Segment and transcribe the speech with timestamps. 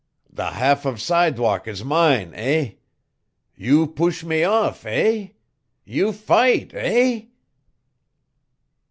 [0.33, 2.71] The half of sidewalk is mine, eh?
[3.55, 5.27] You push me off, eh?
[5.85, 7.25] You fight, eh?"